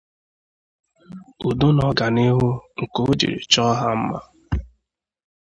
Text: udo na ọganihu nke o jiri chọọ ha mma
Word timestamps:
udo 1.49 1.67
na 1.75 1.83
ọganihu 1.91 2.47
nke 2.79 2.99
o 3.09 3.11
jiri 3.19 3.39
chọọ 3.51 3.71
ha 3.79 3.89
mma 3.99 4.19